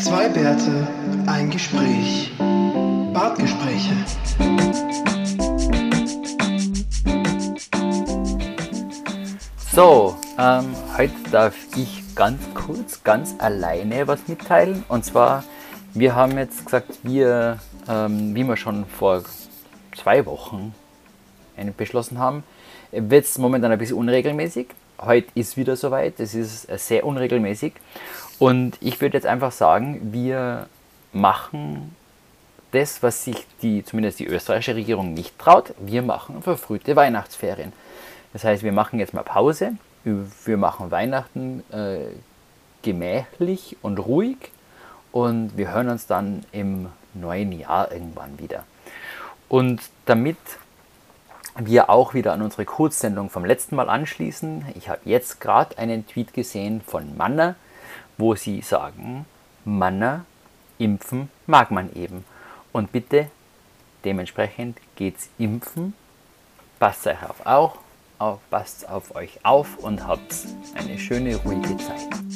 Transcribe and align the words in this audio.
Zwei 0.00 0.28
Bärte, 0.28 0.86
ein 1.26 1.50
Gespräch. 1.50 2.30
Bartgespräche. 3.12 3.94
So, 9.72 10.16
ähm, 10.38 10.74
heute 10.96 11.12
darf 11.32 11.56
ich 11.76 12.14
ganz 12.14 12.40
kurz, 12.54 13.02
ganz 13.02 13.34
alleine 13.38 14.06
was 14.06 14.28
mitteilen. 14.28 14.84
Und 14.88 15.04
zwar, 15.04 15.42
wir 15.94 16.14
haben 16.14 16.38
jetzt 16.38 16.64
gesagt, 16.64 16.98
wir, 17.02 17.58
ähm, 17.88 18.36
wie 18.36 18.44
wir 18.44 18.56
schon 18.56 18.86
vor 18.86 19.24
zwei 19.96 20.24
Wochen 20.26 20.74
beschlossen 21.76 22.18
haben, 22.18 22.44
wird 22.92 23.24
es 23.24 23.36
momentan 23.36 23.72
ein 23.72 23.78
bisschen 23.78 23.96
unregelmäßig. 23.96 24.68
Heute 25.00 25.28
ist 25.34 25.56
wieder 25.56 25.76
soweit, 25.76 26.18
es 26.20 26.34
ist 26.34 26.62
sehr 26.86 27.04
unregelmäßig. 27.06 27.74
Und 28.38 28.76
ich 28.80 29.00
würde 29.00 29.16
jetzt 29.16 29.26
einfach 29.26 29.52
sagen, 29.52 30.12
wir 30.12 30.66
machen 31.12 31.94
das, 32.72 33.02
was 33.02 33.24
sich 33.24 33.46
die, 33.62 33.84
zumindest 33.84 34.18
die 34.18 34.26
österreichische 34.26 34.74
Regierung 34.74 35.14
nicht 35.14 35.38
traut. 35.38 35.74
Wir 35.78 36.02
machen 36.02 36.42
verfrühte 36.42 36.96
Weihnachtsferien. 36.96 37.72
Das 38.32 38.44
heißt, 38.44 38.62
wir 38.62 38.72
machen 38.72 38.98
jetzt 38.98 39.14
mal 39.14 39.22
Pause. 39.22 39.72
Wir 40.04 40.56
machen 40.56 40.90
Weihnachten 40.90 41.64
äh, 41.72 42.00
gemächlich 42.82 43.76
und 43.82 43.98
ruhig 43.98 44.36
und 45.12 45.56
wir 45.56 45.72
hören 45.72 45.88
uns 45.88 46.06
dann 46.06 46.44
im 46.52 46.88
neuen 47.14 47.52
Jahr 47.52 47.90
irgendwann 47.90 48.38
wieder. 48.38 48.64
Und 49.48 49.80
damit 50.06 50.36
wir 51.58 51.90
auch 51.90 52.14
wieder 52.14 52.32
an 52.32 52.42
unsere 52.42 52.64
Kurzsendung 52.64 53.30
vom 53.30 53.44
letzten 53.44 53.76
Mal 53.76 53.88
anschließen, 53.88 54.64
ich 54.76 54.88
habe 54.88 55.00
jetzt 55.04 55.40
gerade 55.40 55.76
einen 55.78 56.06
Tweet 56.06 56.32
gesehen 56.32 56.80
von 56.80 57.16
Manna, 57.16 57.56
wo 58.16 58.34
sie 58.34 58.60
sagen, 58.60 59.26
Manna, 59.64 60.24
impfen 60.78 61.30
mag 61.46 61.70
man 61.70 61.92
eben. 61.94 62.24
Und 62.72 62.92
bitte, 62.92 63.30
dementsprechend 64.04 64.78
geht's 64.96 65.28
impfen. 65.38 65.94
Passt 66.78 67.06
euch 67.06 67.22
auf, 67.22 67.46
auch, 67.46 67.78
auf, 68.18 68.38
passt 68.50 68.88
auf 68.88 69.14
euch 69.14 69.44
auf 69.44 69.78
und 69.78 70.06
habt 70.06 70.34
eine 70.76 70.98
schöne, 70.98 71.36
ruhige 71.36 71.76
Zeit. 71.76 72.27